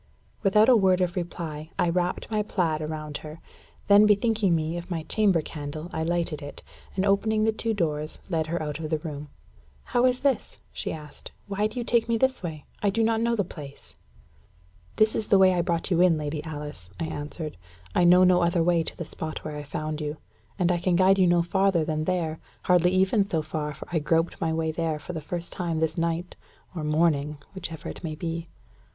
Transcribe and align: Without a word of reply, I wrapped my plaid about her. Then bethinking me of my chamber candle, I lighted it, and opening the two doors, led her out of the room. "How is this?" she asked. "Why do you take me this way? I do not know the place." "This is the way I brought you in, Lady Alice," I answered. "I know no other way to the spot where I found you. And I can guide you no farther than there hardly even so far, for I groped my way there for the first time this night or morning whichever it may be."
Without 0.41 0.67
a 0.67 0.75
word 0.75 0.99
of 0.99 1.15
reply, 1.15 1.69
I 1.77 1.87
wrapped 1.87 2.31
my 2.31 2.41
plaid 2.41 2.81
about 2.81 3.17
her. 3.17 3.39
Then 3.87 4.07
bethinking 4.07 4.55
me 4.55 4.75
of 4.75 4.89
my 4.89 5.03
chamber 5.03 5.43
candle, 5.43 5.91
I 5.93 6.01
lighted 6.01 6.41
it, 6.41 6.63
and 6.95 7.05
opening 7.05 7.43
the 7.43 7.51
two 7.51 7.75
doors, 7.75 8.17
led 8.27 8.47
her 8.47 8.59
out 8.63 8.79
of 8.79 8.89
the 8.89 8.97
room. 8.97 9.29
"How 9.83 10.07
is 10.07 10.21
this?" 10.21 10.57
she 10.73 10.91
asked. 10.91 11.31
"Why 11.45 11.67
do 11.67 11.79
you 11.79 11.83
take 11.83 12.09
me 12.09 12.17
this 12.17 12.41
way? 12.41 12.65
I 12.81 12.89
do 12.89 13.03
not 13.03 13.21
know 13.21 13.35
the 13.35 13.43
place." 13.43 13.93
"This 14.95 15.13
is 15.13 15.27
the 15.27 15.37
way 15.37 15.53
I 15.53 15.61
brought 15.61 15.91
you 15.91 16.01
in, 16.01 16.17
Lady 16.17 16.43
Alice," 16.43 16.89
I 16.99 17.05
answered. 17.05 17.55
"I 17.93 18.03
know 18.03 18.23
no 18.23 18.41
other 18.41 18.63
way 18.63 18.81
to 18.81 18.97
the 18.97 19.05
spot 19.05 19.45
where 19.45 19.55
I 19.55 19.61
found 19.61 20.01
you. 20.01 20.17
And 20.57 20.71
I 20.71 20.79
can 20.79 20.95
guide 20.95 21.19
you 21.19 21.27
no 21.27 21.43
farther 21.43 21.85
than 21.85 22.05
there 22.05 22.39
hardly 22.63 22.89
even 22.89 23.27
so 23.27 23.43
far, 23.43 23.71
for 23.75 23.87
I 23.91 23.99
groped 23.99 24.41
my 24.41 24.51
way 24.51 24.71
there 24.71 24.97
for 24.97 25.13
the 25.13 25.21
first 25.21 25.53
time 25.53 25.77
this 25.79 25.95
night 25.95 26.35
or 26.75 26.83
morning 26.83 27.37
whichever 27.53 27.87
it 27.87 28.03
may 28.03 28.15
be." 28.15 28.47